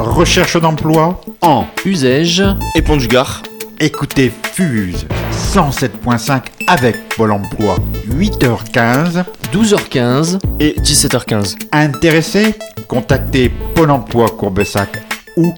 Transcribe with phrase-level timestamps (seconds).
[0.00, 2.44] Recherche d'emploi En usage
[2.76, 3.42] et Pont du Gard.
[3.80, 7.76] Écoutez Fuse 107.5 avec Pôle emploi.
[8.08, 9.24] 8h15.
[9.52, 11.56] 12h15 et 17h15.
[11.72, 12.54] Intéressé
[12.86, 15.02] Contactez Pôle emploi Courbesac
[15.36, 15.52] ou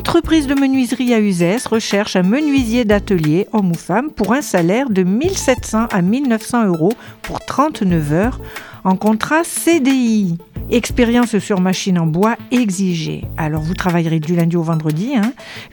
[0.00, 4.88] Entreprise de menuiserie à Uzès recherche un menuisier d'atelier, homme ou femme, pour un salaire
[4.88, 8.40] de 1700 à 1900 euros pour 39 heures
[8.82, 10.38] en contrat CDI.
[10.70, 13.26] Expérience sur machine en bois exigée.
[13.36, 15.16] Alors vous travaillerez du lundi au vendredi,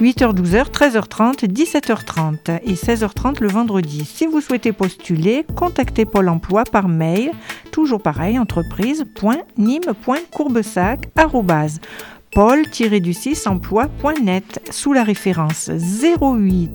[0.02, 4.04] 8h, 12h, 13h30, 17h30 et 16h30 le vendredi.
[4.04, 7.32] Si vous souhaitez postuler, contactez Pôle emploi par mail,
[7.72, 11.12] toujours pareil, entreprise.nîmes.courbesac
[12.38, 16.68] paul-du6 emploi.net sous la référence 080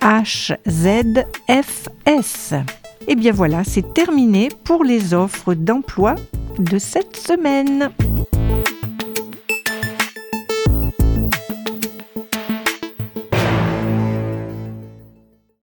[0.00, 1.74] HZFS.
[3.08, 6.14] Et bien voilà, c'est terminé pour les offres d'emploi
[6.56, 7.90] de cette semaine.